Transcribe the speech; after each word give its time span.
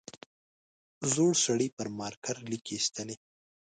زوړ 1.11 1.31
سړي 1.45 1.67
پر 1.77 1.87
مارکر 1.99 2.35
ليکې 2.49 2.71
ایستلې. 2.77 3.15